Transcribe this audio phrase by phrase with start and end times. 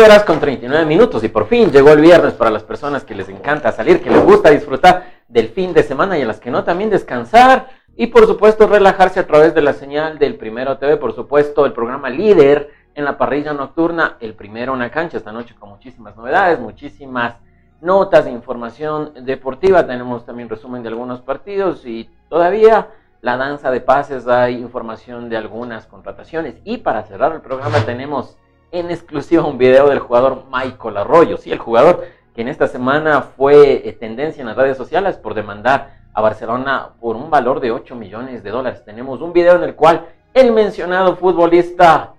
[0.00, 3.14] 18 horas con 39 minutos y por fin llegó el viernes para las personas que
[3.14, 6.50] les encanta salir, que les gusta disfrutar del fin de semana y a las que
[6.50, 10.96] no también descansar y por supuesto relajarse a través de la señal del Primero TV,
[10.96, 15.54] por supuesto el programa líder en la parrilla nocturna, el primero una cancha esta noche
[15.58, 17.34] con muchísimas novedades, muchísimas
[17.82, 22.88] notas de información deportiva, tenemos también resumen de algunos partidos y todavía
[23.20, 26.54] la danza de pases, hay información de algunas contrataciones.
[26.64, 28.38] Y para cerrar el programa tenemos
[28.72, 32.04] en exclusiva un video del jugador Michael Arroyo, sí, el jugador
[32.34, 36.90] que en esta semana fue eh, tendencia en las redes sociales por demandar a Barcelona
[37.00, 38.84] por un valor de 8 millones de dólares.
[38.84, 42.14] Tenemos un video en el cual el mencionado futbolista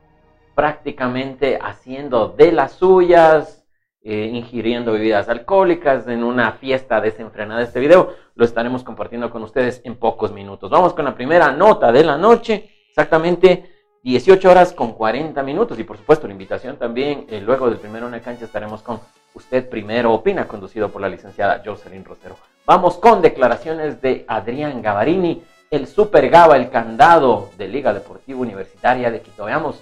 [0.55, 3.65] prácticamente haciendo de las suyas,
[4.03, 7.61] eh, ingiriendo bebidas alcohólicas en una fiesta desenfrenada.
[7.61, 10.69] Este video lo estaremos compartiendo con ustedes en pocos minutos.
[10.69, 13.70] Vamos con la primera nota de la noche, exactamente
[14.03, 15.77] 18 horas con 40 minutos.
[15.79, 18.99] Y por supuesto, la invitación también, eh, luego del primero en la cancha, estaremos con
[19.33, 22.35] Usted Primero Opina, conducido por la licenciada Jocelyn Rosero.
[22.65, 29.09] Vamos con declaraciones de Adrián Gavarini, el Super Gava, el candado de Liga Deportiva Universitaria
[29.09, 29.45] de Quito.
[29.45, 29.81] Veamos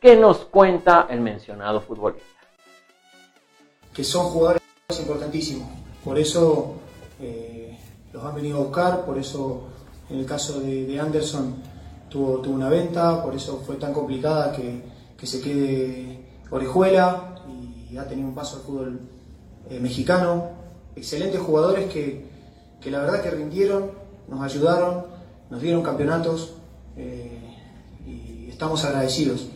[0.00, 2.26] qué nos cuenta el mencionado futbolista.
[3.94, 4.62] Que son jugadores
[4.98, 5.68] importantísimos,
[6.04, 6.74] por eso
[7.20, 7.76] eh,
[8.12, 9.68] los han venido a buscar, por eso
[10.10, 11.56] en el caso de Anderson
[12.08, 17.34] tuvo, una venta, por eso fue tan complicada que, se quede Orejuela
[17.90, 19.00] y ha tenido un paso al fútbol
[19.70, 20.50] eh, mexicano.
[20.96, 22.26] Excelentes jugadores que,
[22.90, 23.90] la verdad que rindieron,
[24.28, 25.04] nos ayudaron,
[25.50, 26.54] nos dieron campeonatos
[26.96, 27.38] eh,
[28.06, 29.48] y estamos agradecidos.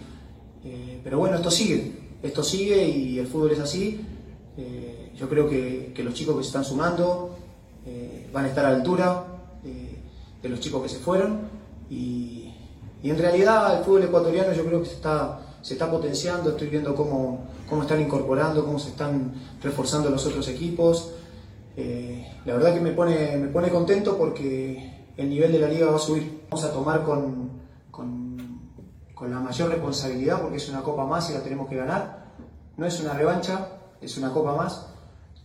[0.65, 4.01] Eh, pero bueno, esto sigue, esto sigue y el fútbol es así.
[5.17, 7.37] yo creo que, los chicos que se están sumando
[8.33, 9.25] van a estar a la altura
[10.43, 11.41] de los chicos que se fueron
[11.89, 12.42] y,
[13.03, 16.69] y en realidad el fútbol ecuatoriano yo creo que se está, se está potenciando, estoy
[16.69, 21.13] viendo cómo, cómo están incorporando, cómo se están reforzando los otros equipos.
[21.77, 25.91] Eh, la verdad que me pone, me pone contento porque el nivel de la liga
[25.91, 26.43] va a subir.
[26.49, 27.51] Vamos a tomar con,
[27.91, 28.61] con,
[29.15, 32.27] con la mayor responsabilidad porque es una copa más y la tenemos que ganar.
[32.77, 33.69] No es una revancha,
[34.01, 34.87] es una copa más.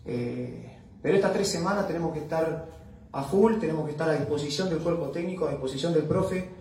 [0.05, 2.69] Eh, pero estas tres semanas tenemos que estar
[3.11, 6.56] a full, tenemos que estar a disposición del cuerpo técnico, a disposición del profe,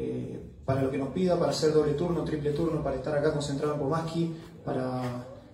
[0.00, 3.32] eh, para lo que nos pida, para hacer doble turno, triple turno, para estar acá
[3.32, 5.02] concentrado en Pomaski, para,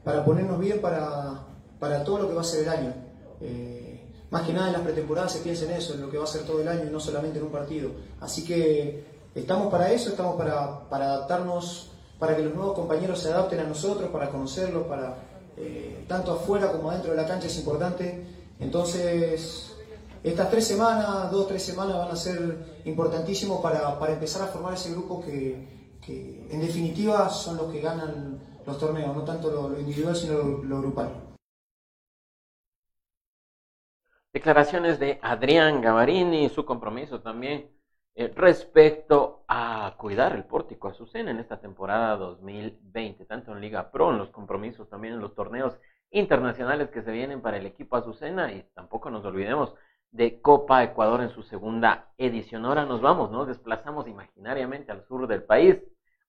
[0.05, 1.47] para ponernos bien para,
[1.79, 2.93] para, todo lo que va a ser el año.
[3.41, 6.25] Eh, más que nada en las pretemporadas se piensa en eso, en lo que va
[6.25, 7.91] a ser todo el año y no solamente en un partido.
[8.21, 13.33] Así que estamos para eso, estamos para, para adaptarnos, para que los nuevos compañeros se
[13.33, 15.17] adapten a nosotros, para conocerlos, para
[15.57, 18.27] eh, tanto afuera como adentro de la cancha es importante.
[18.61, 19.74] Entonces,
[20.25, 24.91] estas tres semanas, dos tres semanas van a ser importantísimos para, empezar a formar ese
[24.93, 30.39] grupo que, en definitiva son los que ganan los torneos, no tanto lo, individual sino
[30.39, 31.11] lo, grupal.
[34.33, 37.71] Declaraciones de Adrián Gavarini, su compromiso también
[38.15, 44.11] eh, respecto a cuidar el pórtico Azucena en esta temporada 2020, tanto en Liga Pro,
[44.11, 45.75] en los compromisos, también en los torneos
[46.11, 49.75] internacionales que se vienen para el equipo Azucena y tampoco nos olvidemos
[50.15, 52.65] de Copa Ecuador en su segunda edición.
[52.65, 55.77] Ahora nos vamos, nos desplazamos imaginariamente al sur del país,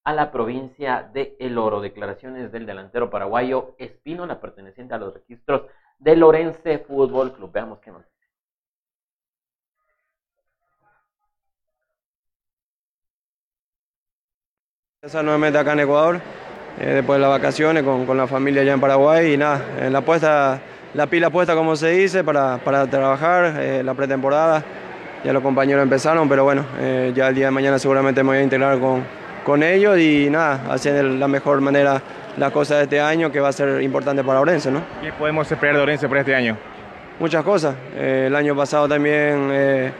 [0.03, 1.81] a la provincia de El Oro.
[1.81, 5.67] Declaraciones del delantero paraguayo Espínola, perteneciente a los registros
[5.99, 7.51] de Lorense Fútbol Club.
[7.51, 8.09] Veamos qué dice.
[15.03, 16.19] Esa nuevamente acá en Ecuador,
[16.79, 19.93] eh, después de las vacaciones con, con la familia allá en Paraguay y nada, en
[19.93, 20.59] la puesta
[20.95, 22.57] la pila puesta, como se dice, para,
[22.89, 24.63] trabajar eh, la pretemporada.
[25.25, 28.37] Ya los compañeros empezaron, pero bueno, eh, ya el día de mañana seguramente me voy
[28.37, 29.03] a integrar con,
[29.43, 32.01] con ellos y nada, hacer de la mejor manera
[32.37, 34.71] las cosas de este año, que va a ser importante para Orense.
[34.71, 34.81] ¿no?
[35.01, 36.57] ¿Qué podemos esperar de Orense para este año?
[37.19, 37.75] Muchas cosas.
[37.95, 39.93] Eh, el año pasado también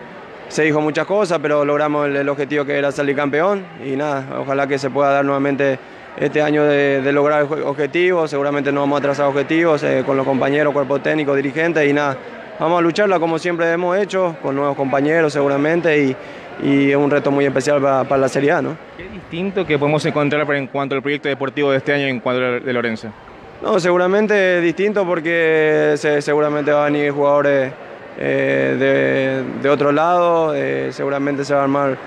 [0.47, 4.39] se dijo muchas cosas, pero logramos el, el objetivo que era salir campeón y nada,
[4.39, 5.77] ojalá que se pueda dar nuevamente
[6.17, 10.73] este año de, lograr objetivos, seguramente no vamos a trazar objetivos eh, con los compañeros,
[10.73, 12.17] cuerpo técnico, dirigentes y nada,
[12.59, 16.15] vamos a lucharla como siempre hemos hecho, con nuevos compañeros seguramente y,
[16.63, 18.61] es un reto muy especial para, la Serie A.
[18.61, 18.77] ¿no?
[18.95, 22.65] ¿Qué distinto que podemos encontrar en cuanto al proyecto deportivo de este año en cuanto
[22.65, 23.09] de Lorenzo?
[23.61, 27.73] No, seguramente distinto porque seguramente van a venir jugadores
[28.17, 31.97] eh, de, otro lado, eh, seguramente se va a armar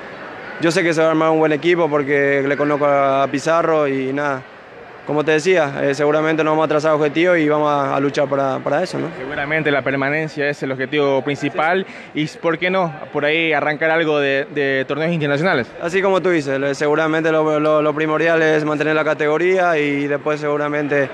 [0.61, 3.87] yo sé que se va a armar un buen equipo porque le conozco a Pizarro
[3.87, 4.43] y nada,
[5.07, 8.59] como te decía, eh, seguramente nos vamos a trazar objetivos y vamos a, luchar para,
[8.59, 9.09] para, eso, ¿no?
[9.17, 12.93] Seguramente la permanencia es el objetivo principal y, ¿por qué no?
[13.13, 15.67] Por ahí arrancar algo de, torneos internacionales.
[15.81, 21.09] Así como tú dices, seguramente lo, lo, primordial es mantener la categoría y después seguramente,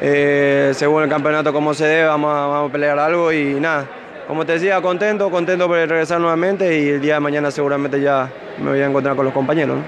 [0.00, 3.86] eh, según el campeonato como se dé, vamos a, vamos a pelear algo y nada.
[4.26, 8.32] Como te decía, contento, contento por regresar nuevamente y el día de mañana seguramente ya
[8.58, 9.78] me voy a encontrar con los compañeros.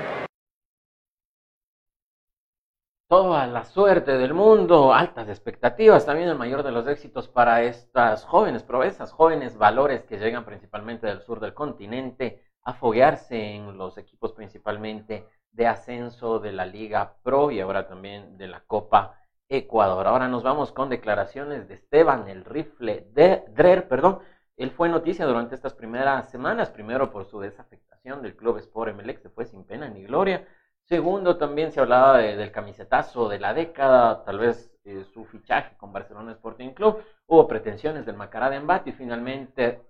[3.08, 8.24] toda la suerte del mundo, altas expectativas, también el mayor de los éxitos para estas
[8.26, 13.96] jóvenes proezas, jóvenes valores que llegan principalmente del sur del continente a foguearse en los
[13.96, 20.06] equipos principalmente de ascenso de la Liga Pro y ahora también de la Copa Ecuador.
[20.06, 24.20] Ahora nos vamos con declaraciones de Esteban, el rifle de Drer, perdón.
[24.56, 29.20] Él fue noticia durante estas primeras semanas, primero por su desafectación del club Sport Emelec,
[29.20, 30.46] se fue sin pena ni gloria,
[30.88, 35.92] Segundo, también se hablaba del camisetazo de la década, tal vez eh, su fichaje con
[35.92, 37.04] Barcelona Sporting Club.
[37.26, 39.82] Hubo pretensiones del Macará de Embate y finalmente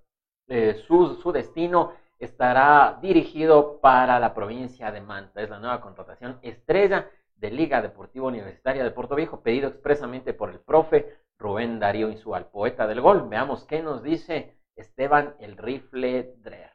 [0.49, 5.41] eh, su, su destino estará dirigido para la provincia de Manta.
[5.41, 7.09] Es la nueva contratación estrella
[7.39, 12.47] de Liga Deportiva Universitaria de Puerto Viejo, pedido expresamente por el profe Rubén Darío Insual,
[12.51, 13.29] poeta del gol.
[13.29, 16.73] Veamos qué nos dice Esteban el Rifle Drer.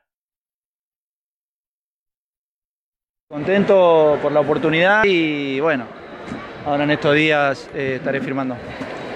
[3.30, 5.86] Contento por la oportunidad y bueno,
[6.65, 8.56] ahora en estos días eh, estaré firmando.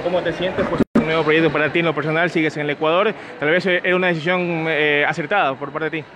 [0.03, 0.65] ¿Cómo te sientes?
[0.67, 3.65] Pues un nuevo proyecto para ti en lo personal, sigues en el Ecuador, tal vez
[3.65, 6.07] era una decisión eh, acertada por parte de ti.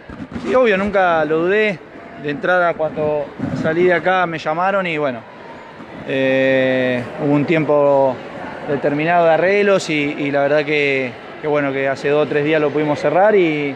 [0.44, 1.91] Sí, obvio, nunca lo dudé.
[2.24, 3.26] De entrada cuando
[3.62, 5.22] salí de acá me llamaron y bueno,
[6.08, 8.16] eh, hubo un tiempo
[8.68, 12.62] determinado de arreglos y, la verdad que, que, bueno, que hace dos o tres días
[12.62, 13.76] lo pudimos cerrar y,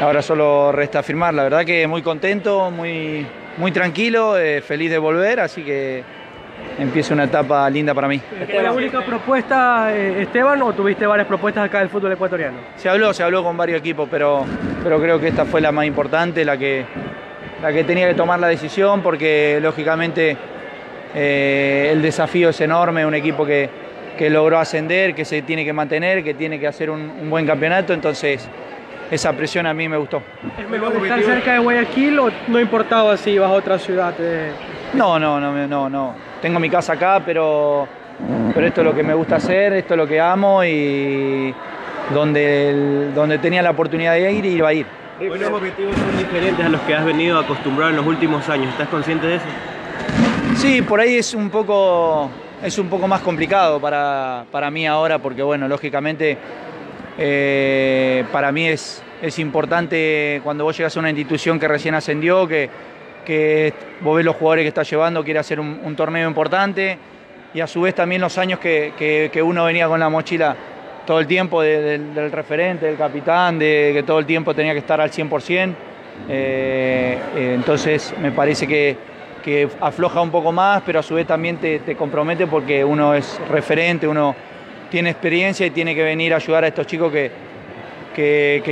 [0.00, 3.26] Ahora solo resta firmar, la verdad que muy contento, muy,
[3.58, 6.02] muy tranquilo, eh, feliz de volver, así que
[6.78, 8.20] empieza una etapa linda para mí.
[8.50, 12.58] ¿Fue la única propuesta, eh, Esteban, o tuviste varias propuestas acá del fútbol ecuatoriano?
[12.76, 14.44] Se habló, se habló con varios equipos, pero,
[14.82, 16.84] pero creo que esta fue la más importante, la que,
[17.62, 20.36] la que tenía que tomar la decisión, porque lógicamente
[21.14, 23.70] eh, el desafío es enorme, un equipo que,
[24.18, 27.46] que, logró ascender, que se tiene que mantener, que tiene que hacer un, un buen
[27.46, 28.48] campeonato, entonces
[29.12, 30.22] esa presión a mí me gustó.
[30.58, 34.14] ¿Es mejor estar cerca de Guayaquil o no importaba si ibas a otra ciudad?
[34.94, 36.14] No, no, no, no, no.
[36.40, 37.86] Tengo mi casa acá, pero,
[38.54, 41.54] pero esto es lo que me gusta hacer, esto es lo que amo y
[42.12, 45.01] donde, donde tenía la oportunidad de ir, iba a ir.
[45.30, 48.70] Hoy los objetivos son diferentes a los que has venido acostumbrado en los últimos años.
[48.70, 49.44] ¿Estás consciente de eso?
[50.56, 52.28] Sí, por ahí es un poco,
[52.60, 56.36] es un poco más complicado para, para mí ahora porque, bueno, lógicamente
[57.18, 62.48] eh, para mí es, es importante cuando vos llegas a una institución que recién ascendió,
[62.48, 62.68] que,
[63.24, 66.98] que vos ves los jugadores que está llevando, quiere hacer un, torneo importante
[67.54, 68.92] y a su vez también los años que,
[69.32, 70.56] que, uno venía con la mochila
[71.06, 75.00] todo el tiempo del referente, del capitán, de que todo el tiempo tenía que estar
[75.00, 75.74] al 100%.
[76.28, 79.12] Eh, eh, entonces me parece que,
[79.80, 83.40] afloja un poco más, pero a su vez también te, te compromete porque uno es
[83.48, 84.36] referente, uno
[84.88, 87.32] tiene experiencia y tiene que venir a ayudar a estos chicos que,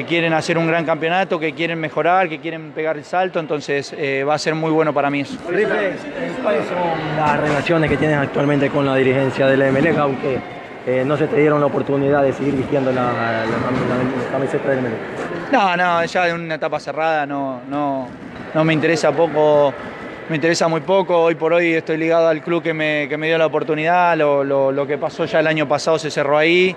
[0.07, 4.23] quieren hacer un gran campeonato, que quieren mejorar, que quieren pegar el salto, entonces eh,
[4.23, 5.39] va a ser muy bueno para mí eso.
[5.43, 11.05] ¿cuáles son las relaciones que tienes actualmente con la dirigencia de la MLEG, aunque eh,
[11.07, 13.45] no se te dieron la oportunidad de seguir vistiendo la,
[14.33, 15.53] camiseta del MLEG?
[15.53, 18.09] No, no, ya en una etapa cerrada no, no,
[18.55, 19.75] no me interesa poco
[20.31, 21.25] me interesa muy poco.
[21.25, 24.17] Hoy por hoy estoy ligado al club que me, que me dio la oportunidad.
[24.17, 26.77] Lo, lo, que pasó ya el año pasado se cerró ahí.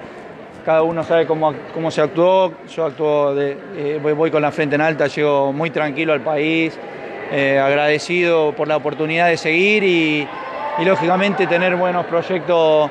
[0.65, 2.51] Cada uno sabe cómo, cómo se actuó.
[2.67, 6.75] Yo actúo eh, voy, con la frente en alta, llego muy tranquilo al país,
[7.31, 10.27] eh, agradecido por la oportunidad de seguir y,
[10.79, 12.89] y lógicamente tener buenos proyectos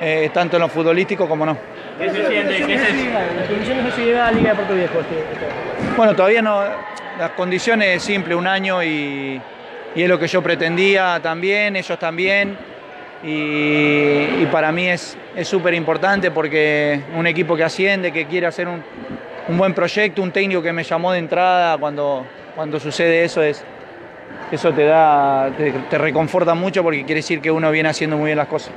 [0.00, 1.56] eh, tanto en lo futbolístico como no.
[1.98, 2.56] ¿Qué se siente?
[2.56, 4.94] ¿Qué ¿Las condiciones de la Liga de Puerto Viejo?
[5.96, 6.62] Bueno, todavía no.
[7.18, 9.40] Las condiciones simples, un año y,
[9.94, 12.56] y es lo que yo pretendía también, ellos también.
[13.22, 18.82] Y, para mí es súper importante porque un equipo que asciende, que quiere hacer un,
[19.56, 23.64] buen proyecto, un técnico que me llamó de entrada cuando, cuando sucede eso, es,
[24.52, 25.50] eso te, da,
[25.88, 28.72] te reconforta mucho porque quiere decir que uno viene haciendo muy bien las cosas.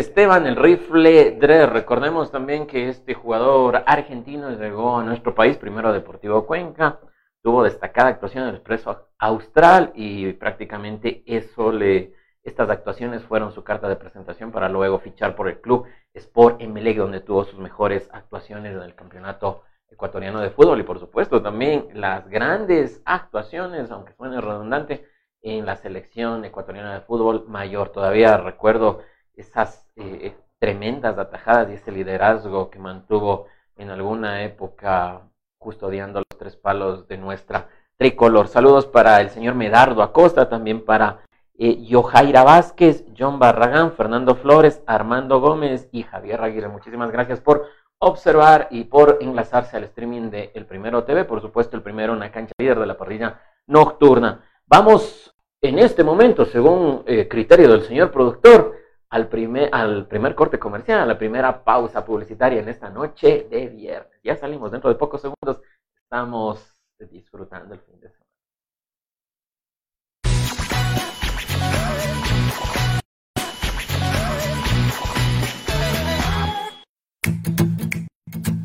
[0.00, 1.66] Esteban, el rifle Dre.
[1.66, 6.98] Recordemos también que este jugador argentino llegó a nuestro país, primero Deportivo Cuenca,
[7.42, 13.62] tuvo destacada actuación en el Expreso Austral y prácticamente eso le, estas actuaciones fueron su
[13.62, 18.08] carta de presentación para luego fichar por el club Sport MLE, donde tuvo sus mejores
[18.12, 24.14] actuaciones en el campeonato ecuatoriano de fútbol y por supuesto también las grandes actuaciones, aunque
[24.14, 25.06] suene redundante,
[25.42, 27.90] en la selección ecuatoriana de fútbol mayor.
[27.90, 29.02] Todavía recuerdo
[29.36, 35.22] esas eh, tremendas atajadas y ese liderazgo que mantuvo en alguna época
[35.58, 38.48] custodiando los tres palos de nuestra tricolor.
[38.48, 41.20] Saludos para el señor Medardo Acosta, también para
[41.56, 46.68] eh, Yojaira Vázquez, John Barragán, Fernando Flores, Armando Gómez y Javier Aguirre.
[46.68, 47.66] Muchísimas gracias por
[47.98, 52.30] observar y por enlazarse al streaming de El Primero TV, por supuesto el primero una
[52.30, 54.44] cancha líder de la parrilla nocturna.
[54.66, 58.76] Vamos en este momento, según eh, criterio del señor productor,
[59.10, 63.68] al primer, al primer corte comercial, a la primera pausa publicitaria en esta noche de
[63.68, 64.20] viernes.
[64.22, 65.62] Ya salimos dentro de pocos segundos,
[66.02, 66.74] estamos
[67.10, 68.24] disfrutando el fin de semana.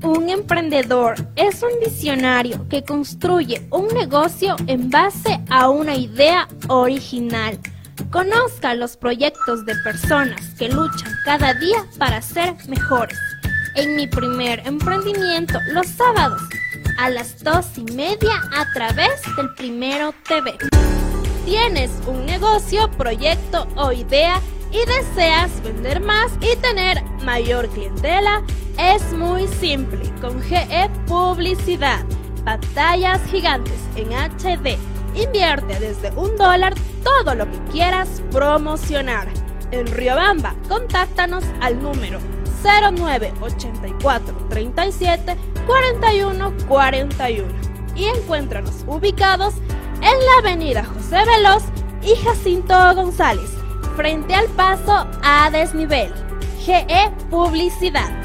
[0.01, 7.59] Un emprendedor es un visionario que construye un negocio en base a una idea original.
[8.11, 13.19] Conozca los proyectos de personas que luchan cada día para ser mejores.
[13.75, 16.41] En mi primer emprendimiento, los sábados,
[16.97, 20.57] a las dos y media a través del Primero TV.
[21.45, 24.41] Tienes un negocio, proyecto o idea
[24.71, 28.43] y deseas vender más y tener mayor clientela,
[28.77, 32.03] es muy simple con GE Publicidad.
[32.43, 34.77] Batallas gigantes en HD.
[35.15, 39.27] Invierte desde un dólar todo lo que quieras promocionar.
[39.71, 42.19] En Riobamba, contáctanos al número
[42.63, 45.37] 0984 37
[45.67, 47.47] 41 41
[47.95, 49.55] y encuéntranos ubicados
[50.01, 51.63] en la avenida José Veloz
[52.01, 53.49] y Jacinto González
[53.95, 56.11] frente al paso a desnivel.
[56.65, 58.18] GE Publicidad.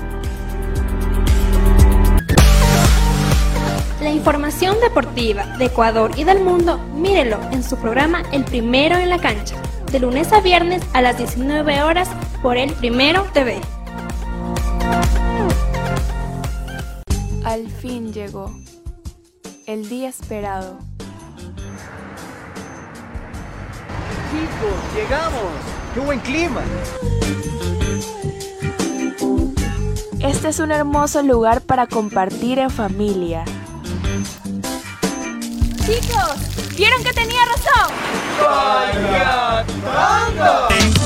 [4.05, 9.09] La información deportiva de Ecuador y del mundo, mírelo en su programa El Primero en
[9.09, 9.57] la Cancha,
[9.91, 12.11] de lunes a viernes a las 19 horas
[12.43, 13.59] por El Primero TV.
[17.47, 18.55] Al fin llegó
[19.65, 20.77] el día esperado
[24.31, 25.41] chicos, llegamos.
[25.95, 26.61] ¡Qué buen clima!
[30.21, 33.47] Este es un hermoso lugar para compartir en familia.
[35.87, 37.93] Chicos, ¿vieron que tenía razón?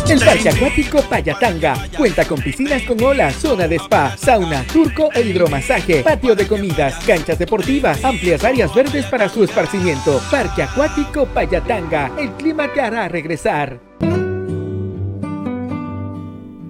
[0.08, 5.22] El Parque Acuático Payatanga cuenta con piscinas con olas, zona de spa, sauna, turco e
[5.22, 10.20] hidromasaje, patio de comidas, canchas deportivas, amplias áreas verdes para su esparcimiento.
[10.30, 13.80] Parque Acuático Payatanga, el clima te hará regresar.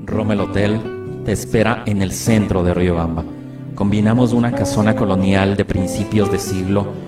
[0.06, 3.22] Rommel Hotel te espera en el centro de Riobamba.
[3.74, 7.07] Combinamos una casona colonial de principios de siglo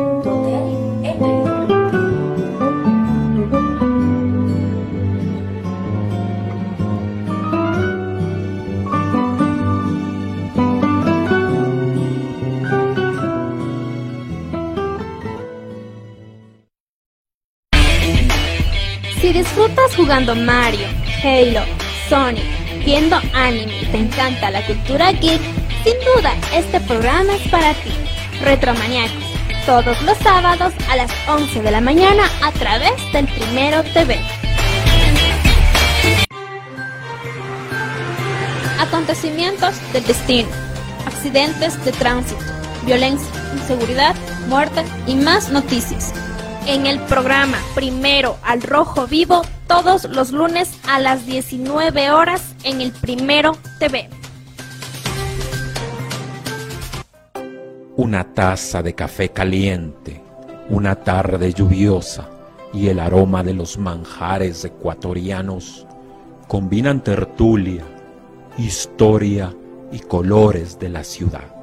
[20.11, 20.87] jugando Mario,
[21.23, 21.61] Halo,
[22.09, 22.43] Sonic,
[22.83, 25.39] viendo anime y te encanta la cultura geek,
[25.85, 27.91] sin duda este programa es para ti.
[28.43, 29.23] Retromaniacos,
[29.65, 34.19] todos los sábados a las 11 de la mañana a través del Primero TV.
[38.81, 40.49] Acontecimientos del destino,
[41.05, 42.41] accidentes de tránsito,
[42.85, 44.15] violencia, inseguridad,
[44.49, 46.13] muerte y más noticias
[46.67, 49.41] en el programa Primero al Rojo Vivo
[49.71, 54.09] todos los lunes a las 19 horas en el Primero TV.
[57.95, 60.21] Una taza de café caliente,
[60.67, 62.27] una tarde lluviosa
[62.73, 65.87] y el aroma de los manjares ecuatorianos
[66.49, 67.85] combinan tertulia,
[68.57, 69.55] historia
[69.89, 71.55] y colores de la ciudad.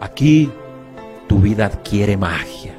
[0.00, 0.50] Aquí
[1.28, 2.74] tu vida adquiere magia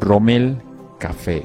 [0.00, 0.62] Rommel
[0.98, 1.44] Café,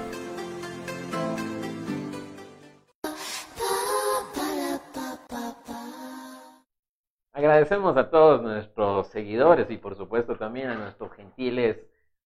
[7.41, 11.83] Agradecemos a todos nuestros seguidores y por supuesto también a nuestros gentiles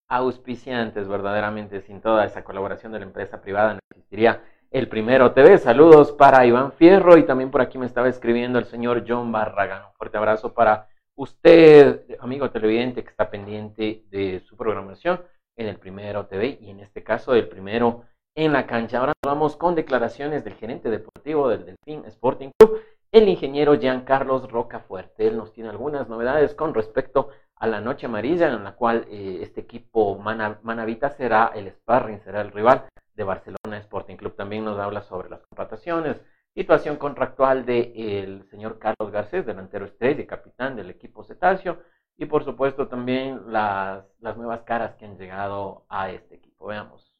[0.09, 1.07] auspiciantes.
[1.07, 5.57] Verdaderamente sin toda esa colaboración de la empresa privada no existiría el primero TV.
[5.57, 9.85] Saludos para Iván Fierro y también por aquí me estaba escribiendo el señor John Barragán.
[9.85, 15.21] Un fuerte abrazo para usted, amigo televidente que está pendiente de su programación
[15.55, 18.03] en el primero TV y en este caso el primero
[18.35, 18.99] en la cancha.
[18.99, 22.74] Ahora vamos con declaraciones del gerente deportivo del Delfín Sporting Club
[23.15, 25.25] el ingeniero Giancarlos Rocafuerte.
[25.25, 29.39] Él nos tiene algunas novedades con respecto a la Noche Amarilla, en la cual eh,
[29.41, 34.35] este equipo Manavita será el sparring, será el rival de Barcelona Sporting Club.
[34.35, 36.17] También nos habla sobre las contrataciones,
[36.53, 41.77] situación contractual del el señor Carlos Garcés, delantero estrella y capitán del equipo Cetáceo,
[42.17, 46.67] y por supuesto también las, las nuevas caras que han llegado a este equipo.
[46.67, 47.13] Veamos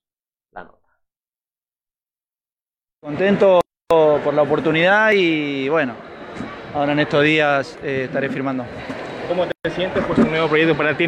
[0.52, 0.90] la nota.
[3.00, 5.94] Contento por la oportunidad y bueno,
[6.74, 8.66] ahora en estos días eh, estaré firmando.
[9.28, 11.06] ¿Cómo te sientes por un nuevo proyecto para ti?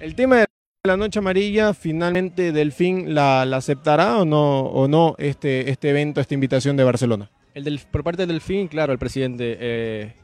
[0.00, 0.46] El tema de
[0.84, 6.20] la noche amarilla, finalmente Delfín la, la aceptará o no, o no este, este evento,
[6.20, 7.30] esta invitación de Barcelona.
[7.54, 10.14] El del, por parte del Delfín, claro, el presidente eh,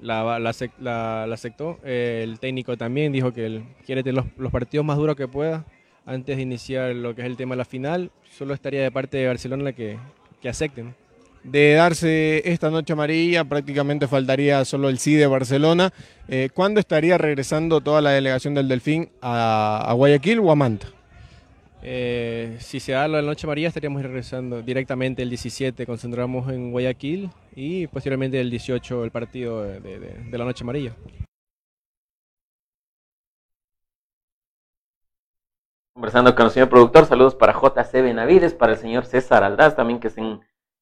[0.00, 1.80] la, la, la, aceptó.
[1.82, 5.26] Eh, el técnico también dijo que él quiere tener los, los partidos más duros que
[5.26, 5.64] pueda
[6.08, 9.18] antes de iniciar lo que es el tema de la final, solo estaría de parte
[9.18, 9.98] de Barcelona que,
[10.40, 10.94] que acepten.
[11.44, 15.92] De darse esta noche amarilla, prácticamente faltaría solo el sí de Barcelona.
[16.26, 20.88] Eh, ¿Cuándo estaría regresando toda la delegación del Delfín a, Guayaquil o a Manta?
[21.82, 27.30] Eh, si se da la noche amarilla, estaríamos regresando directamente el 17, concentramos en Guayaquil
[27.54, 30.92] y posteriormente el 18 el partido de la noche amarilla.
[35.98, 39.98] Conversando con el señor productor, saludos para JC Benavides, para el señor César Aldaz, también
[39.98, 40.22] que se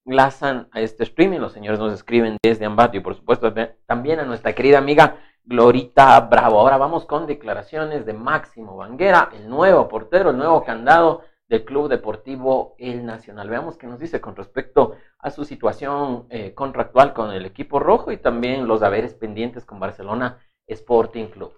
[0.05, 1.39] enlazan a este streaming.
[1.39, 3.51] Los señores nos escriben desde Ambato y por supuesto
[3.87, 6.61] también a nuestra querida amiga Glorita Bravo.
[6.61, 11.89] Ahora vamos con declaraciones de Máximo Banguera, el nuevo portero, el nuevo candado del Club
[11.89, 13.49] Deportivo El Nacional.
[13.49, 18.13] Veamos qué nos dice con respecto a su situación eh, contractual con el equipo rojo
[18.13, 21.55] y también los haberes pendientes con Barcelona Sporting Club.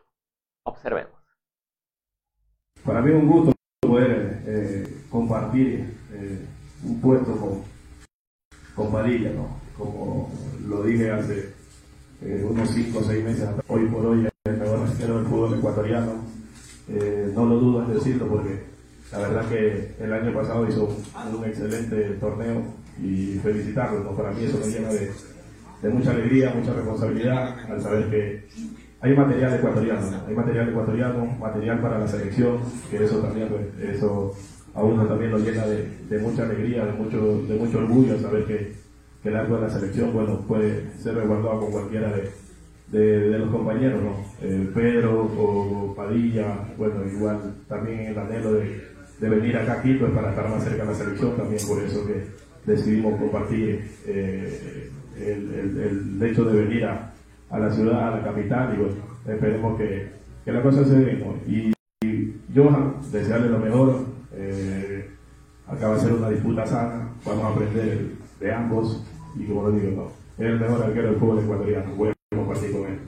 [0.62, 1.17] Observemos.
[2.84, 6.38] Para mí es un gusto poder eh, compartir eh,
[6.84, 7.62] un puesto con,
[8.74, 9.58] con Padilla, ¿no?
[9.76, 10.32] Como
[10.66, 11.52] lo dije hace
[12.22, 16.12] eh, unos 5 o 6 meses, hoy por hoy el mejor del fútbol ecuatoriano.
[17.34, 18.62] no lo dudo en decirlo porque
[19.12, 22.62] la verdad que el año pasado hizo un, excelente torneo
[23.02, 24.16] y felicitarlo, ¿no?
[24.16, 25.10] Para mí eso me llena de,
[25.82, 28.48] de mucha alegría, mucha responsabilidad al saber que
[29.00, 32.58] hay material ecuatoriano, hay material ecuatoriano, material para la selección,
[32.90, 34.34] que eso también, pues, eso
[34.74, 38.88] a uno también lo llena de, mucha alegría, de mucho, de mucho orgullo saber que,
[39.24, 42.10] el arco de la selección, bueno, puede ser resguardado con cualquiera
[42.90, 44.24] de, los compañeros, ¿no?
[44.40, 48.80] Eh, Pedro o Padilla, bueno, igual también el anhelo de,
[49.20, 52.24] venir acá aquí, pues para estar más cerca de la selección, también por eso que
[52.64, 57.07] decidimos compartir eh, el hecho de venir a
[57.50, 60.12] a la ciudad, a la capital, y bueno, esperemos que,
[60.44, 61.24] que la cosa se dé.
[61.46, 61.72] Y,
[62.54, 64.06] Johan, desearle lo mejor.
[64.32, 65.10] Eh,
[65.66, 69.04] acaba de ser una disputa sana, vamos a aprender de ambos,
[69.36, 72.72] y como lo digo, no, es el mejor arquero del fútbol ecuatoriano, voy a compartir
[72.72, 73.00] con él.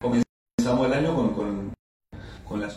[0.00, 1.72] Comenzamos el año con, con,
[2.48, 2.70] con la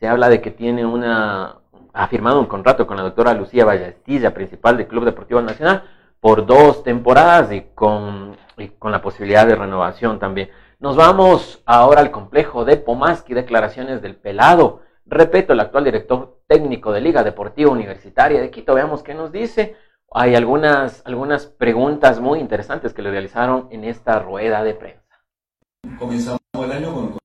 [0.00, 1.58] Se habla de que tiene una,
[1.92, 5.84] ha firmado un contrato con la doctora Lucía Ballastilla, principal del Club Deportivo Nacional,
[6.20, 10.48] por dos temporadas y con, y con la posibilidad de renovación también.
[10.78, 14.80] Nos vamos ahora al complejo de Pomaski, declaraciones del pelado.
[15.04, 18.74] Repito, el actual director técnico de Liga Deportiva Universitaria de Quito.
[18.74, 19.76] Veamos qué nos dice.
[20.12, 25.20] Hay algunas, algunas preguntas muy interesantes que le realizaron en esta rueda de prensa.
[25.98, 27.20] Comenzamos el año con,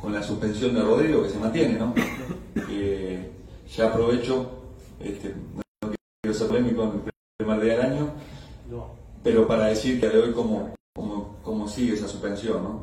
[0.00, 1.94] con, la suspensión de Rodrigo, que se mantiene, ¿no?
[2.68, 3.30] Eh,
[3.76, 4.50] ya aprovecho,
[4.98, 5.34] este,
[5.82, 8.10] no quiero ser polémico en el primer día del año,
[9.22, 10.74] pero para decir que de hoy como
[11.42, 12.80] cómo, sigue esa suspensión, ¿no?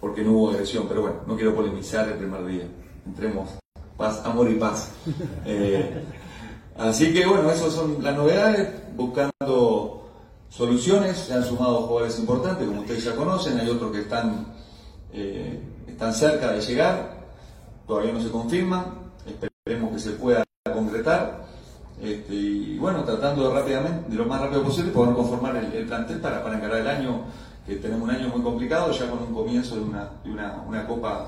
[0.00, 2.64] Porque no hubo agresión, pero bueno, no quiero polemizar el primer día.
[3.06, 3.50] Entremos,
[3.96, 4.92] paz, amor y paz.
[5.46, 6.04] Eh,
[6.76, 10.10] así que bueno, esas son las novedades, buscando
[10.48, 14.46] soluciones, se han sumado jugadores importantes, como ustedes ya conocen, hay otros que están,
[15.12, 17.18] eh, están cerca de llegar,
[17.86, 18.84] todavía no se confirman,
[19.26, 21.46] esperemos que se pueda concretar.
[22.00, 26.20] Este, y bueno, tratando de rápidamente, de lo más rápido posible, poder conformar el, plantel
[26.20, 27.22] para, para encarar el año
[27.66, 30.86] que tenemos un año muy complicado, ya con un comienzo de una, de una, una
[30.86, 31.26] copa,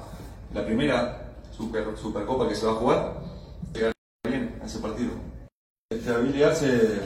[0.55, 3.15] la primera super, supercopa que se va a jugar,
[3.75, 3.93] llegar
[4.27, 5.11] bien a ese partido.
[5.91, 7.01] Este Arce,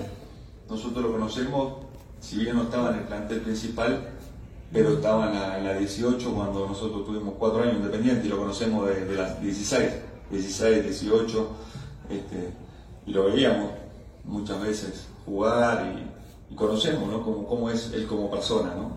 [0.68, 1.84] nosotros lo conocemos,
[2.20, 4.13] si bien no estaba en el plantel principal,
[4.72, 9.14] pero estaba en la, 18 cuando nosotros tuvimos cuatro años independientes y lo conocemos de,
[9.14, 9.90] las 16,
[10.30, 11.48] 16, 18,
[12.10, 12.50] este,
[13.06, 13.70] y lo veíamos
[14.24, 16.14] muchas veces jugar y,
[16.54, 17.20] conocemos ¿no?
[17.24, 18.74] cómo, cómo es él como persona.
[18.76, 18.92] ¿no?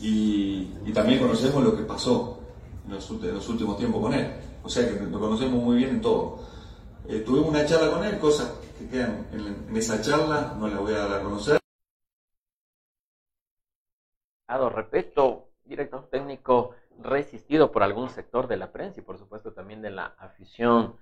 [0.00, 2.38] y, también conocemos lo que pasó
[2.86, 2.94] en
[3.34, 4.30] los, últimos tiempos con él.
[4.62, 6.40] O sea que lo conocemos muy bien en todo.
[7.08, 10.94] Eh, tuvimos una charla con él, cosas que quedan en, esa charla, no las voy
[10.94, 11.57] a dar a conocer.
[14.48, 19.90] Respeto, director técnico resistido por algún sector de la prensa y por supuesto también de
[19.90, 20.96] la afición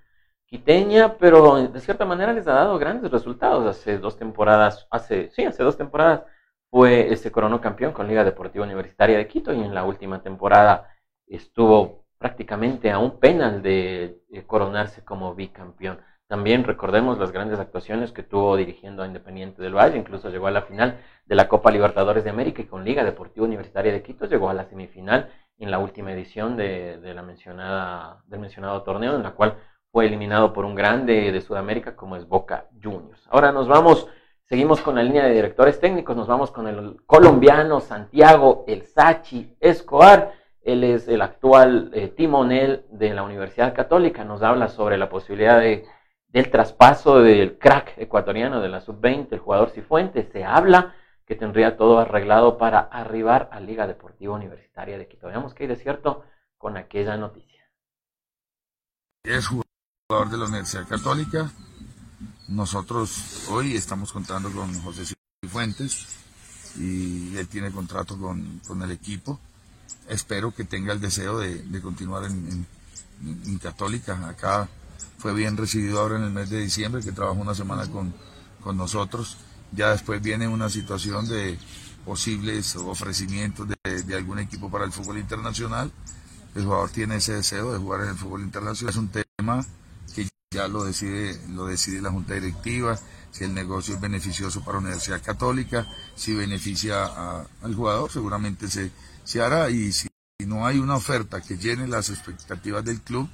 [0.45, 3.65] quiteña, pero de cierta manera les ha dado grandes resultados.
[3.65, 6.23] Hace dos temporadas, hace, sí, hace dos temporadas
[6.69, 10.89] fue, se coronó campeón con Liga Deportiva Universitaria de Quito y en la última temporada
[11.25, 15.99] estuvo prácticamente a un penal de, coronarse como bicampeón.
[16.27, 20.51] También recordemos las grandes actuaciones que tuvo dirigiendo a Independiente del Valle, incluso llegó a
[20.51, 24.25] la final de la Copa Libertadores de América y con Liga Deportiva Universitaria de Quito
[24.25, 29.15] llegó a la semifinal en la última edición de, de la mencionada, del mencionado torneo,
[29.15, 29.55] en la cual
[29.91, 33.25] fue eliminado por un grande de Sudamérica como es Boca Juniors.
[33.29, 34.07] Ahora nos vamos
[34.49, 39.57] Seguimos con la línea de directores técnicos, nos vamos con el colombiano Santiago El Sachi
[39.59, 40.31] Escobar.
[40.61, 44.23] Él es el actual eh, timonel de la Universidad Católica.
[44.23, 45.83] Nos habla sobre la posibilidad de,
[46.27, 50.29] del traspaso del crack ecuatoriano de la sub-20, el jugador Cifuentes.
[50.31, 55.27] Se habla que tendría todo arreglado para arribar a Liga Deportiva Universitaria de Quito.
[55.27, 56.23] Veamos qué hay de cierto
[56.57, 57.69] con aquella noticia.
[59.23, 61.51] Es jugador de la Universidad Católica,
[62.47, 65.13] nosotros hoy estamos contando con José
[65.49, 66.07] Fuentes
[66.77, 69.37] y él tiene contrato con, el equipo.
[70.07, 72.65] Espero que tenga el deseo de, continuar en,
[73.61, 74.29] Católica.
[74.29, 74.69] Acá
[75.17, 78.13] fue bien recibido ahora en el mes de diciembre, que trabajó una semana con,
[78.75, 79.37] nosotros.
[79.71, 81.57] Ya después viene una situación de
[82.03, 85.89] posibles ofrecimientos de, de, algún equipo para el fútbol internacional.
[86.53, 88.89] El jugador tiene ese deseo de jugar en el fútbol internacional.
[88.89, 89.65] Es un tema
[90.51, 92.97] ya lo decide, lo decide la Junta Directiva,
[93.31, 97.05] si el negocio es beneficioso para la Universidad Católica, si beneficia
[97.61, 98.91] al jugador, seguramente se,
[99.25, 100.07] se hará y si
[100.45, 103.29] no hay una oferta que llene las expectativas del club,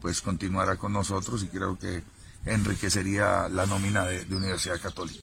[0.00, 2.02] pues continuará con nosotros y creo que
[2.46, 5.20] enriquecería la nómina de, Universidad Católica.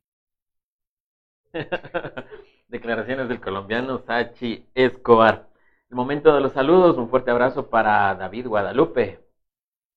[2.67, 5.47] Declaraciones del colombiano Sachi Escobar.
[5.89, 9.19] El momento de los saludos, un fuerte abrazo para David Guadalupe,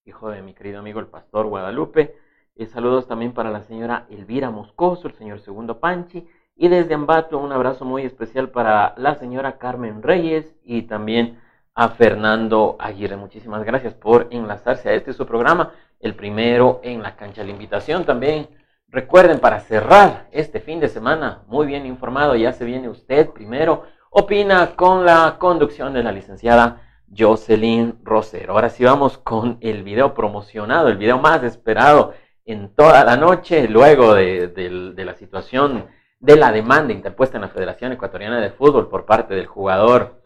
[0.04, 2.16] hijo de mi querido amigo el pastor Guadalupe.
[2.54, 6.28] y saludos también para la señora Elvira Moscoso, el señor Segundo Panchi.
[6.56, 11.40] Y desde Ambato un abrazo muy especial para la señora Carmen Reyes y también
[11.78, 13.14] a Fernando Aguirre.
[13.14, 17.44] Muchísimas gracias por enlazarse a este su programa, el primero en la cancha.
[17.44, 18.48] La invitación también,
[18.88, 23.84] recuerden, para cerrar este fin de semana, muy bien informado, ya se viene usted primero,
[24.10, 26.82] opina con la conducción de la licenciada
[27.16, 28.54] Jocelyn Rosero.
[28.54, 32.12] Ahora sí vamos con el video promocionado, el video más esperado
[32.44, 34.52] en toda la noche, luego de,
[34.96, 35.86] la situación
[36.18, 40.17] de la demanda interpuesta en la Federación Ecuatoriana de Fútbol por parte del jugador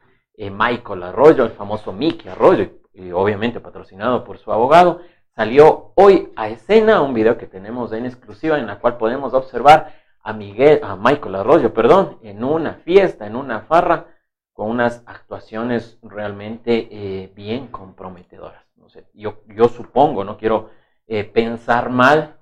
[0.42, 5.00] eh, Michael Arroyo, el famoso Mickey Arroyo, y obviamente patrocinado por su abogado,
[5.36, 9.94] salió hoy a escena un video que tenemos en exclusiva en la cual podemos observar
[10.20, 14.06] a Miguel, Michael Arroyo, perdón, en una fiesta, en una farra,
[14.52, 18.64] con unas actuaciones realmente eh, bien comprometedoras.
[19.14, 20.70] Yo, yo supongo, no quiero
[21.06, 22.34] eh, pensar mal,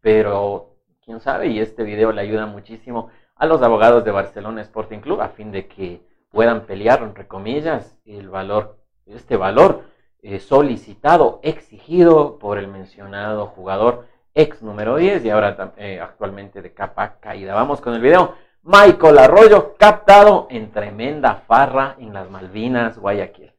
[0.00, 5.00] pero quién sabe, y este video le ayuda muchísimo a los abogados de Barcelona Sporting
[5.00, 9.84] Club a fin de que puedan pelear, entre comillas, el valor, este valor
[10.22, 16.72] eh, solicitado, exigido por el mencionado jugador ex número 10 y ahora eh, actualmente de
[16.72, 17.54] capa caída.
[17.54, 18.34] Vamos con el video.
[18.62, 23.52] Michael Arroyo captado en tremenda farra en las Malvinas, Guayaquil.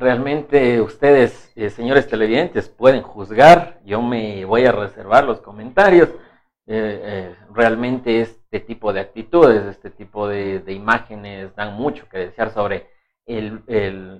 [0.00, 3.80] Realmente ustedes, eh, señores televidentes, pueden juzgar.
[3.84, 6.08] Yo me voy a reservar los comentarios.
[6.66, 12.50] Eh, eh, realmente este tipo de actitudes, este tipo de, imágenes dan mucho que desear
[12.50, 12.88] sobre
[13.26, 13.62] el,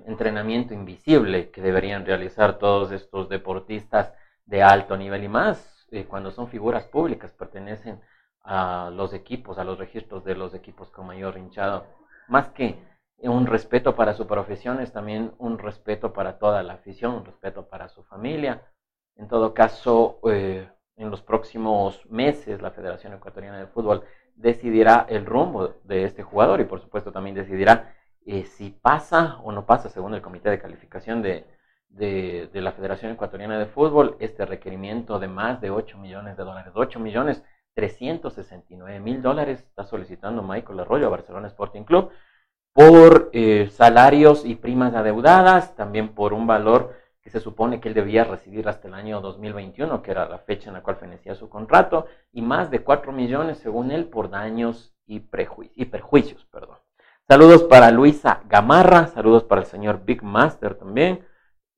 [0.07, 4.13] entrenamiento invisible que deberían realizar todos estos deportistas
[4.45, 7.99] de alto nivel y más cuando son figuras públicas, pertenecen
[8.43, 11.85] a los equipos, a los registros de los equipos con mayor hinchado.
[12.29, 12.77] Más que
[13.29, 17.67] un respeto para su profesión es también un respeto para toda la afición, un respeto
[17.67, 18.63] para su familia.
[19.15, 24.03] En todo caso, eh, en los próximos meses la Federación Ecuatoriana de Fútbol
[24.35, 29.51] decidirá el rumbo de este jugador y por supuesto también decidirá eh, si pasa o
[29.51, 31.45] no pasa, según el comité de calificación de,
[31.89, 36.43] de, de, la Federación Ecuatoriana de Fútbol, este requerimiento de más de 8 millones de
[36.43, 36.73] dólares.
[36.75, 42.11] 8 millones 369 mil dólares está solicitando Michael Arroyo a Barcelona Sporting Club
[42.73, 47.93] por eh, salarios y primas adeudadas, también por un valor que se supone que él
[47.93, 51.49] debía recibir hasta el año 2021, que era la fecha en la cual fenecía su
[51.49, 56.45] contrato, y más de 4 millones, según él, por daños y, perjuicios.
[56.45, 56.77] Perdón.
[57.27, 61.25] Saludos para Luisa Gamarra, saludos para el señor Big Master también,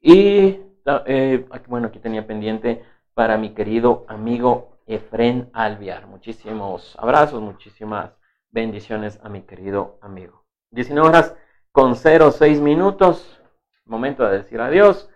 [0.01, 0.61] y
[1.05, 6.07] eh, bueno, aquí tenía pendiente para mi querido amigo Efren Alviar.
[6.07, 8.11] Muchísimos abrazos, muchísimas
[8.51, 10.42] bendiciones a mi querido amigo.
[10.73, 11.35] 19 horas
[11.71, 13.39] con 06 minutos.
[13.85, 15.09] Momento de decir adiós.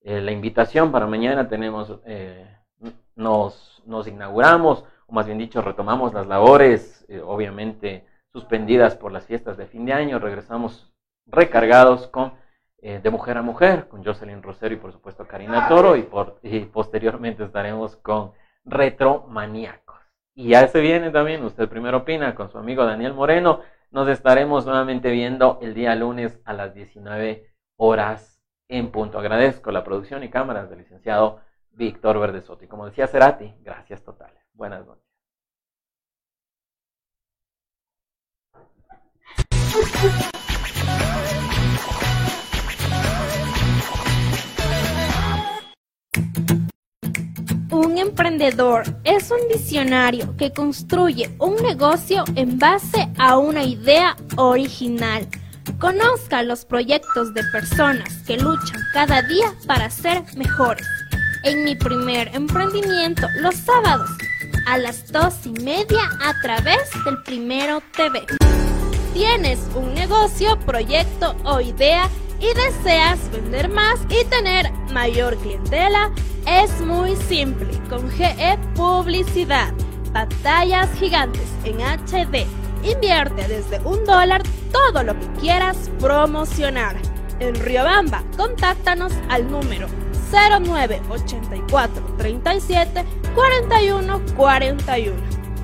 [0.00, 2.46] Eh, la invitación para mañana tenemos, eh,
[3.14, 9.26] nos, nos, inauguramos, o más bien dicho, retomamos las labores, eh, obviamente suspendidas por las
[9.26, 10.18] fiestas de fin de año.
[10.18, 10.92] Regresamos
[11.26, 12.42] recargados con
[12.84, 16.60] de mujer a mujer, con Jocelyn Rosero y por supuesto Karina Toro, y, por, y
[16.66, 18.32] posteriormente estaremos con
[18.66, 19.96] Retromaníacos.
[20.34, 23.60] Y ya se viene también, usted primero opina, con su amigo Daniel Moreno,
[23.94, 29.20] nos estaremos nuevamente viendo el día lunes a las 19 horas en punto.
[29.20, 32.66] Agradezco la producción y cámaras del licenciado Víctor Verdesotti.
[32.66, 34.42] Como decía Cerati, gracias totales.
[34.52, 35.04] Buenas noches.
[47.74, 55.26] Un emprendedor es un visionario que construye un negocio en base a una idea original.
[55.80, 60.86] Conozca los proyectos de personas que luchan cada día para ser mejores.
[61.42, 64.08] En mi primer emprendimiento, los sábados,
[64.68, 68.24] a las dos y media a través del Primero TV.
[69.14, 72.08] ¿Tienes un negocio, proyecto o idea
[72.40, 76.10] y deseas vender más y tener mayor clientela?
[76.46, 79.72] Es muy simple, con GE Publicidad.
[80.12, 82.46] Pantallas gigantes en HD.
[82.82, 84.42] Invierte desde un dólar
[84.72, 86.96] todo lo que quieras promocionar.
[87.40, 89.88] En Riobamba, contáctanos al número
[90.30, 95.12] 0984 37 41 41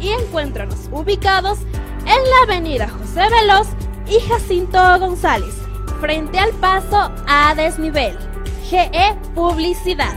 [0.01, 1.59] y encuéntranos ubicados
[2.01, 3.69] en la avenida José Veloz
[4.09, 5.55] y Jacinto González,
[6.01, 8.17] frente al paso a desnivel.
[8.69, 10.15] GE Publicidad.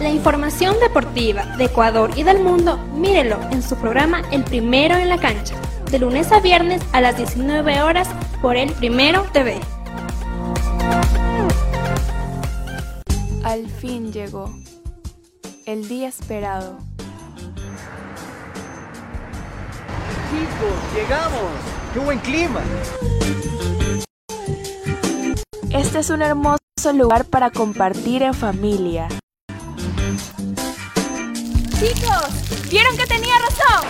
[0.00, 5.08] La información deportiva de Ecuador y del mundo, mírelo en su programa El Primero en
[5.08, 5.54] la Cancha,
[5.90, 8.08] de lunes a viernes a las 19 horas
[8.42, 9.60] por El Primero TV.
[13.44, 14.52] Al fin llegó
[15.66, 16.89] el día esperado.
[20.30, 21.50] Chicos, llegamos.
[21.92, 22.60] ¡Qué buen clima!
[25.70, 26.58] Este es un hermoso
[26.94, 29.08] lugar para compartir en familia.
[31.80, 33.88] Chicos, ¿vieron que tenía razón?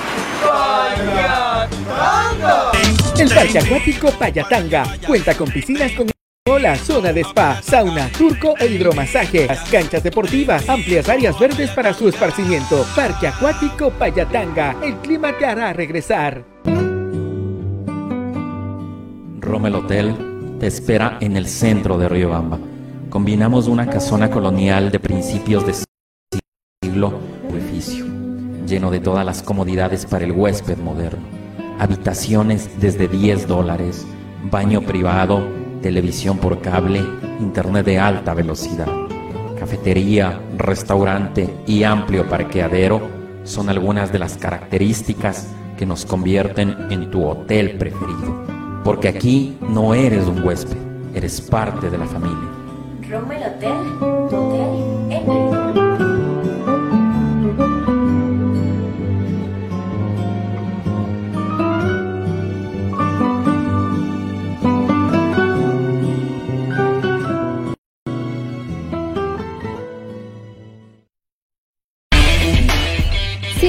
[3.19, 6.11] El Parque Acuático Payatanga cuenta con piscinas con
[6.61, 12.09] la zona de spa, sauna, turco e hidromasaje, canchas deportivas, amplias áreas verdes para su
[12.09, 12.85] esparcimiento.
[12.95, 16.45] Parque Acuático Payatanga, el clima te hará regresar.
[19.41, 22.59] Rommel Hotel te espera en el centro de Riobamba.
[23.09, 25.75] Combinamos una casona colonial de principios de
[26.83, 28.07] siglo, edificio,
[28.67, 31.23] lleno de todas las comodidades para el huésped moderno.
[31.79, 34.07] Habitaciones desde 10 dólares,
[34.51, 35.43] baño privado,
[35.83, 37.03] televisión por cable,
[37.41, 38.89] internet de alta velocidad,
[39.59, 43.01] cafetería, restaurante y amplio parqueadero
[43.45, 48.45] son algunas de las características que nos convierten en tu hotel preferido.
[48.85, 50.77] Porque aquí no eres un huésped,
[51.15, 52.49] eres parte de la familia.
[53.11, 54.00] Hotel, tu hotel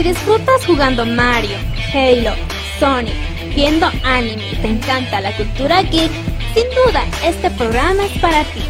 [0.01, 1.57] Si disfrutas jugando Mario,
[1.93, 2.33] Halo,
[2.79, 3.13] Sonic,
[3.53, 6.11] viendo anime y te encanta la cultura geek,
[6.55, 8.63] sin duda este programa es para ti.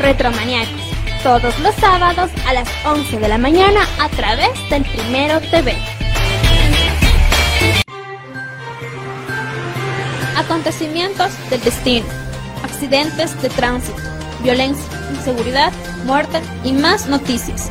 [0.00, 0.80] Retromaniacos,
[1.22, 5.76] todos los sábados a las 11 de la mañana a través del Primero TV.
[10.38, 12.06] Acontecimientos del destino,
[12.64, 14.00] accidentes de tránsito,
[14.42, 15.70] violencia, inseguridad,
[16.06, 17.70] muerte y más noticias.